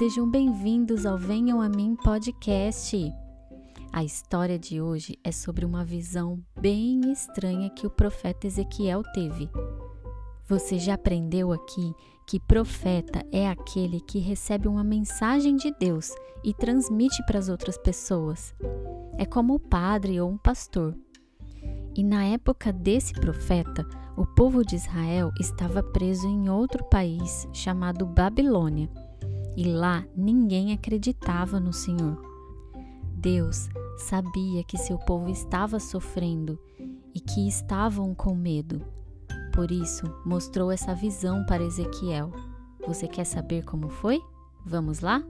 sejam 0.00 0.26
bem-vindos 0.26 1.04
ao 1.04 1.18
Venham 1.18 1.60
a 1.60 1.68
Mim 1.68 1.94
podcast. 1.94 3.12
A 3.92 4.02
história 4.02 4.58
de 4.58 4.80
hoje 4.80 5.18
é 5.22 5.30
sobre 5.30 5.66
uma 5.66 5.84
visão 5.84 6.42
bem 6.58 7.12
estranha 7.12 7.68
que 7.68 7.86
o 7.86 7.90
profeta 7.90 8.46
Ezequiel 8.46 9.02
teve. 9.12 9.50
Você 10.48 10.78
já 10.78 10.94
aprendeu 10.94 11.52
aqui 11.52 11.92
que 12.26 12.40
profeta 12.40 13.22
é 13.30 13.46
aquele 13.46 14.00
que 14.00 14.18
recebe 14.18 14.66
uma 14.66 14.82
mensagem 14.82 15.54
de 15.54 15.70
Deus 15.78 16.14
e 16.42 16.54
transmite 16.54 17.22
para 17.26 17.38
as 17.38 17.50
outras 17.50 17.76
pessoas. 17.76 18.54
É 19.18 19.26
como 19.26 19.56
o 19.56 19.60
padre 19.60 20.18
ou 20.18 20.30
um 20.30 20.38
pastor. 20.38 20.96
E 21.94 22.02
na 22.02 22.24
época 22.24 22.72
desse 22.72 23.12
profeta, 23.12 23.86
o 24.16 24.24
povo 24.24 24.64
de 24.64 24.76
Israel 24.76 25.30
estava 25.38 25.82
preso 25.82 26.26
em 26.26 26.48
outro 26.48 26.82
país 26.88 27.46
chamado 27.52 28.06
Babilônia 28.06 28.88
e 29.60 29.64
lá 29.64 30.02
ninguém 30.16 30.72
acreditava 30.72 31.60
no 31.60 31.70
Senhor. 31.70 32.18
Deus 33.14 33.68
sabia 33.98 34.64
que 34.64 34.78
seu 34.78 34.96
povo 34.96 35.28
estava 35.28 35.78
sofrendo 35.78 36.58
e 37.14 37.20
que 37.20 37.46
estavam 37.46 38.14
com 38.14 38.34
medo. 38.34 38.82
Por 39.52 39.70
isso, 39.70 40.06
mostrou 40.24 40.72
essa 40.72 40.94
visão 40.94 41.44
para 41.44 41.62
Ezequiel. 41.62 42.32
Você 42.86 43.06
quer 43.06 43.24
saber 43.24 43.62
como 43.62 43.90
foi? 43.90 44.18
Vamos 44.64 45.00
lá? 45.00 45.22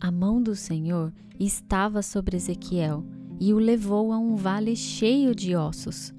A 0.00 0.10
mão 0.12 0.40
do 0.40 0.54
Senhor 0.54 1.12
estava 1.36 2.00
sobre 2.00 2.36
Ezequiel 2.36 3.02
e 3.40 3.54
o 3.54 3.58
levou 3.58 4.12
a 4.12 4.18
um 4.18 4.36
vale 4.36 4.76
cheio 4.76 5.34
de 5.34 5.56
ossos. 5.56 6.12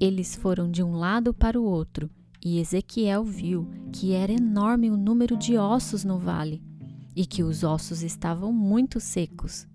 Eles 0.00 0.34
foram 0.34 0.68
de 0.68 0.82
um 0.82 0.96
lado 0.96 1.32
para 1.32 1.60
o 1.60 1.64
outro, 1.64 2.10
e 2.44 2.58
Ezequiel 2.58 3.22
viu 3.22 3.68
que 3.92 4.12
era 4.12 4.32
enorme 4.32 4.90
o 4.90 4.96
número 4.96 5.36
de 5.36 5.56
ossos 5.56 6.04
no 6.04 6.18
vale 6.18 6.60
e 7.14 7.24
que 7.26 7.42
os 7.42 7.62
ossos 7.62 8.02
estavam 8.02 8.52
muito 8.52 8.98
secos. 8.98 9.66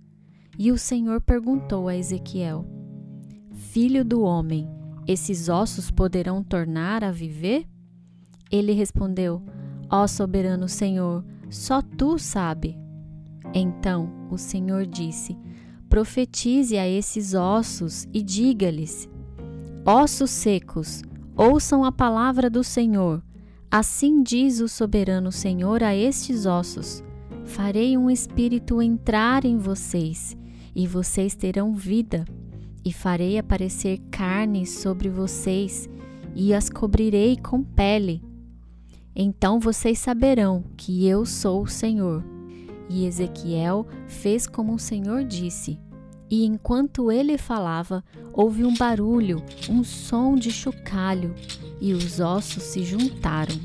E 0.57 0.71
o 0.71 0.77
Senhor 0.77 1.21
perguntou 1.21 1.87
a 1.87 1.95
Ezequiel: 1.95 2.65
Filho 3.53 4.03
do 4.03 4.21
homem, 4.21 4.67
esses 5.07 5.47
ossos 5.47 5.91
poderão 5.91 6.43
tornar 6.43 7.03
a 7.03 7.11
viver? 7.11 7.67
Ele 8.51 8.73
respondeu: 8.73 9.41
Ó 9.89 10.07
soberano 10.07 10.67
Senhor, 10.67 11.23
só 11.49 11.81
tu 11.81 12.17
sabe. 12.17 12.77
Então 13.53 14.27
o 14.31 14.37
Senhor 14.37 14.85
disse: 14.85 15.37
profetize 15.95 16.77
a 16.77 16.85
esses 16.85 17.33
ossos 17.33 18.05
e 18.13 18.21
diga-lhes: 18.21 19.07
Ossos 19.85 20.29
secos, 20.29 21.01
ouçam 21.37 21.85
a 21.85 21.91
palavra 21.91 22.49
do 22.49 22.65
Senhor. 22.65 23.23
Assim 23.71 24.21
diz 24.21 24.59
o 24.59 24.67
soberano 24.67 25.31
Senhor 25.31 25.81
a 25.81 25.95
estes 25.95 26.45
ossos: 26.45 27.01
Farei 27.45 27.97
um 27.97 28.09
espírito 28.09 28.81
entrar 28.81 29.45
em 29.45 29.57
vocês, 29.57 30.35
e 30.75 30.85
vocês 30.85 31.33
terão 31.33 31.73
vida, 31.73 32.25
e 32.83 32.91
farei 32.91 33.37
aparecer 33.37 33.97
carne 34.11 34.65
sobre 34.65 35.07
vocês, 35.07 35.87
e 36.35 36.53
as 36.53 36.69
cobrirei 36.69 37.37
com 37.37 37.63
pele. 37.63 38.21
Então 39.15 39.61
vocês 39.61 39.97
saberão 39.97 40.61
que 40.75 41.07
eu 41.07 41.25
sou 41.25 41.63
o 41.63 41.67
Senhor. 41.67 42.21
E 42.89 43.05
Ezequiel 43.05 43.87
fez 44.07 44.45
como 44.45 44.75
o 44.75 44.79
Senhor 44.79 45.23
disse, 45.23 45.79
e 46.29 46.45
enquanto 46.45 47.11
ele 47.11 47.37
falava, 47.37 48.03
houve 48.33 48.65
um 48.65 48.73
barulho, 48.73 49.43
um 49.69 49.83
som 49.83 50.35
de 50.35 50.51
chocalho, 50.51 51.35
e 51.79 51.93
os 51.93 52.19
ossos 52.19 52.63
se 52.63 52.83
juntaram, 52.83 53.55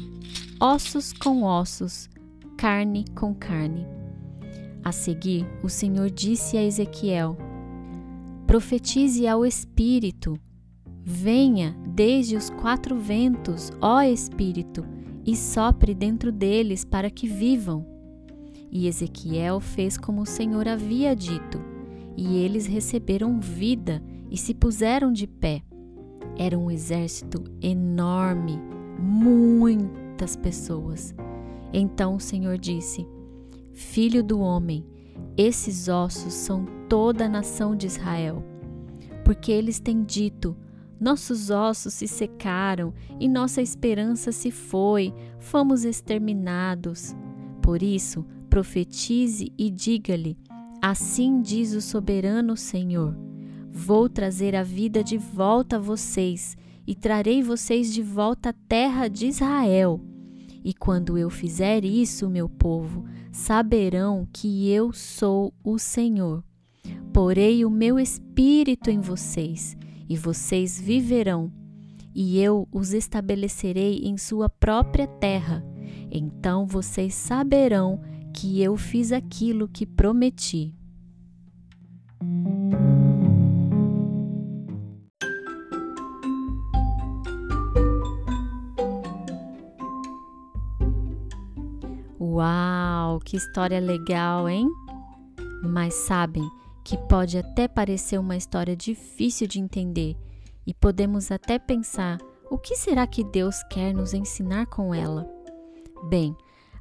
ossos 0.60 1.12
com 1.12 1.42
ossos, 1.42 2.08
carne 2.58 3.04
com 3.14 3.34
carne. 3.34 3.86
A 4.84 4.92
seguir, 4.92 5.46
o 5.62 5.68
Senhor 5.68 6.10
disse 6.10 6.56
a 6.56 6.62
Ezequiel: 6.62 7.36
Profetize 8.46 9.26
ao 9.26 9.44
Espírito. 9.46 10.38
Venha 11.02 11.74
desde 11.86 12.36
os 12.36 12.50
quatro 12.50 12.96
ventos, 12.96 13.70
ó 13.80 14.02
Espírito, 14.02 14.84
e 15.24 15.34
sopre 15.34 15.94
dentro 15.94 16.30
deles 16.30 16.84
para 16.84 17.10
que 17.10 17.26
vivam. 17.26 17.86
E 18.70 18.86
Ezequiel 18.86 19.60
fez 19.60 19.96
como 19.96 20.22
o 20.22 20.26
Senhor 20.26 20.68
havia 20.68 21.16
dito 21.16 21.69
e 22.20 22.36
eles 22.36 22.66
receberam 22.66 23.40
vida 23.40 24.02
e 24.30 24.36
se 24.36 24.52
puseram 24.52 25.10
de 25.10 25.26
pé. 25.26 25.62
Era 26.36 26.58
um 26.58 26.70
exército 26.70 27.42
enorme, 27.62 28.60
muitas 28.98 30.36
pessoas. 30.36 31.14
Então 31.72 32.16
o 32.16 32.20
Senhor 32.20 32.58
disse: 32.58 33.06
Filho 33.72 34.22
do 34.22 34.38
homem, 34.38 34.84
esses 35.34 35.88
ossos 35.88 36.34
são 36.34 36.66
toda 36.90 37.24
a 37.24 37.28
nação 37.28 37.74
de 37.74 37.86
Israel. 37.86 38.44
Porque 39.24 39.50
eles 39.50 39.80
têm 39.80 40.04
dito: 40.04 40.54
Nossos 41.00 41.48
ossos 41.48 41.94
se 41.94 42.06
secaram 42.06 42.92
e 43.18 43.28
nossa 43.28 43.62
esperança 43.62 44.30
se 44.30 44.50
foi, 44.50 45.14
fomos 45.38 45.86
exterminados. 45.86 47.16
Por 47.62 47.82
isso, 47.82 48.26
profetize 48.50 49.50
e 49.56 49.70
diga-lhe: 49.70 50.36
Assim 50.82 51.42
diz 51.42 51.74
o 51.74 51.80
soberano 51.80 52.56
Senhor: 52.56 53.14
Vou 53.70 54.08
trazer 54.08 54.56
a 54.56 54.62
vida 54.62 55.04
de 55.04 55.18
volta 55.18 55.76
a 55.76 55.78
vocês 55.78 56.56
e 56.86 56.94
trarei 56.94 57.42
vocês 57.42 57.92
de 57.92 58.02
volta 58.02 58.48
à 58.48 58.52
terra 58.52 59.06
de 59.06 59.26
Israel. 59.26 60.00
E 60.64 60.72
quando 60.72 61.18
eu 61.18 61.28
fizer 61.28 61.84
isso, 61.84 62.28
meu 62.28 62.48
povo, 62.48 63.04
saberão 63.30 64.26
que 64.32 64.70
eu 64.70 64.92
sou 64.92 65.52
o 65.62 65.78
Senhor. 65.78 66.42
Porei 67.12 67.64
o 67.64 67.70
meu 67.70 67.98
espírito 67.98 68.90
em 68.90 69.00
vocês, 69.00 69.76
e 70.08 70.16
vocês 70.16 70.80
viverão, 70.80 71.52
e 72.14 72.40
eu 72.40 72.66
os 72.72 72.92
estabelecerei 72.92 74.00
em 74.04 74.16
sua 74.16 74.48
própria 74.48 75.06
terra. 75.06 75.64
Então 76.10 76.66
vocês 76.66 77.14
saberão 77.14 78.00
que 78.34 78.62
eu 78.62 78.76
fiz 78.76 79.12
aquilo 79.12 79.68
que 79.68 79.86
prometi. 79.86 80.74
Uau, 92.18 93.18
que 93.20 93.36
história 93.36 93.80
legal, 93.80 94.48
hein? 94.48 94.68
Mas 95.62 95.94
sabem 95.94 96.48
que 96.84 96.96
pode 96.96 97.36
até 97.36 97.68
parecer 97.68 98.18
uma 98.18 98.36
história 98.36 98.76
difícil 98.76 99.46
de 99.46 99.60
entender 99.60 100.16
e 100.66 100.72
podemos 100.72 101.30
até 101.30 101.58
pensar: 101.58 102.18
o 102.50 102.58
que 102.58 102.76
será 102.76 103.06
que 103.06 103.24
Deus 103.24 103.62
quer 103.64 103.92
nos 103.92 104.14
ensinar 104.14 104.66
com 104.66 104.94
ela? 104.94 105.28
Bem, 106.08 106.34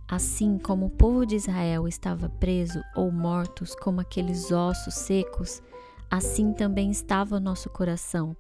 Assim 0.10 0.58
como 0.58 0.88
o 0.88 0.90
povo 0.90 1.24
de 1.24 1.36
Israel 1.36 1.88
estava 1.88 2.28
preso 2.28 2.82
ou 2.96 3.12
mortos 3.12 3.76
como 3.76 4.02
aqueles 4.02 4.52
ossos 4.52 4.96
secos, 4.96 5.62
assim 6.10 6.52
também 6.52 6.90
estava 6.90 7.36
o 7.36 7.40
nosso 7.40 7.70
coração. 7.70 8.36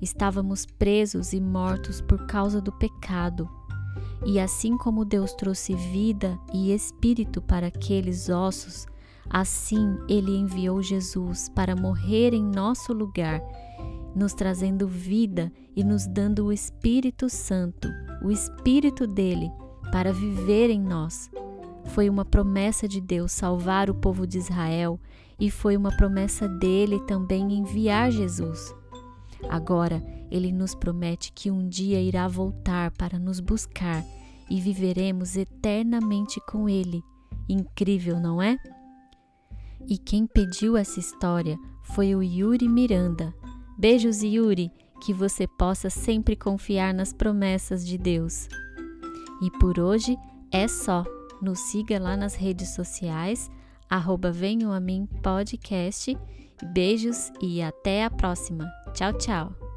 Estávamos 0.00 0.64
presos 0.64 1.32
e 1.32 1.40
mortos 1.40 2.00
por 2.00 2.24
causa 2.28 2.60
do 2.60 2.70
pecado. 2.70 3.50
E 4.24 4.38
assim 4.38 4.78
como 4.78 5.04
Deus 5.04 5.32
trouxe 5.32 5.74
vida 5.74 6.38
e 6.54 6.72
espírito 6.72 7.42
para 7.42 7.66
aqueles 7.66 8.28
ossos, 8.28 8.86
assim 9.28 9.98
ele 10.08 10.36
enviou 10.36 10.80
Jesus 10.80 11.48
para 11.48 11.74
morrer 11.74 12.32
em 12.32 12.44
nosso 12.44 12.92
lugar, 12.92 13.42
nos 14.14 14.34
trazendo 14.34 14.86
vida 14.86 15.52
e 15.74 15.82
nos 15.82 16.06
dando 16.06 16.46
o 16.46 16.52
Espírito 16.52 17.28
Santo, 17.28 17.88
o 18.22 18.30
Espírito 18.30 19.04
dele 19.04 19.50
para 19.90 20.12
viver 20.12 20.70
em 20.70 20.80
nós. 20.80 21.30
Foi 21.86 22.08
uma 22.08 22.24
promessa 22.24 22.86
de 22.86 23.00
Deus 23.00 23.32
salvar 23.32 23.90
o 23.90 23.94
povo 23.94 24.26
de 24.26 24.38
Israel 24.38 25.00
e 25.38 25.50
foi 25.50 25.76
uma 25.76 25.94
promessa 25.96 26.48
dele 26.48 27.00
também 27.00 27.52
enviar 27.52 28.10
Jesus. 28.10 28.74
Agora, 29.48 30.02
ele 30.30 30.52
nos 30.52 30.74
promete 30.74 31.32
que 31.32 31.50
um 31.50 31.68
dia 31.68 32.00
irá 32.00 32.28
voltar 32.28 32.90
para 32.92 33.18
nos 33.18 33.40
buscar 33.40 34.04
e 34.48 34.60
viveremos 34.60 35.36
eternamente 35.36 36.40
com 36.46 36.68
ele. 36.68 37.02
Incrível, 37.48 38.20
não 38.20 38.40
é? 38.40 38.56
E 39.88 39.98
quem 39.98 40.26
pediu 40.26 40.76
essa 40.76 41.00
história 41.00 41.58
foi 41.82 42.14
o 42.14 42.22
Yuri 42.22 42.68
Miranda. 42.68 43.34
Beijos, 43.76 44.22
Yuri, 44.22 44.70
que 45.02 45.12
você 45.12 45.46
possa 45.46 45.90
sempre 45.90 46.36
confiar 46.36 46.94
nas 46.94 47.12
promessas 47.12 47.84
de 47.84 47.98
Deus. 47.98 48.48
E 49.42 49.50
por 49.58 49.78
hoje 49.78 50.16
é 50.50 50.68
só. 50.68 51.04
Nos 51.42 51.58
siga 51.58 51.98
lá 51.98 52.16
nas 52.16 52.36
redes 52.36 52.68
sociais, 52.68 53.50
arroba 53.90 54.30
Venham 54.30 54.72
a 54.72 54.78
Mim 54.78 55.08
Podcast 55.20 56.16
Beijos 56.62 57.32
e 57.40 57.60
até 57.60 58.04
a 58.04 58.10
próxima. 58.10 58.70
Tchau, 58.94 59.12
tchau. 59.14 59.71